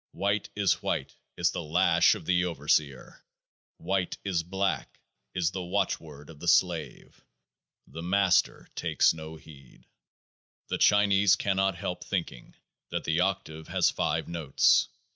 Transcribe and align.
"White 0.13 0.49
is 0.55 0.81
white" 0.81 1.15
is 1.37 1.51
the 1.51 1.61
lash 1.61 2.15
of 2.15 2.25
the 2.25 2.43
overseer:" 2.45 3.23
white 3.77 4.17
is 4.23 4.41
black" 4.41 4.99
is 5.35 5.51
the 5.51 5.61
watchword 5.61 6.31
of 6.31 6.39
the 6.39 6.47
slave. 6.47 7.23
The 7.85 8.01
Master 8.01 8.67
takes 8.73 9.13
no 9.13 9.35
heed. 9.35 9.81
58 10.69 10.69
The 10.69 10.77
Chinese 10.79 11.35
cannot 11.35 11.75
help 11.75 12.03
thinking 12.03 12.55
that 12.89 13.03
the 13.03 13.19
octave 13.19 13.67
has 13.67 13.91
5 13.91 14.27
notes. 14.27 14.87